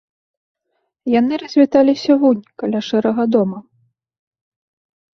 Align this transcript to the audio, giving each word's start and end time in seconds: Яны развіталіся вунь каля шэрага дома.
Яны 1.19 1.33
развіталіся 1.43 2.13
вунь 2.25 2.41
каля 2.65 2.79
шэрага 2.91 3.23
дома. 3.37 3.57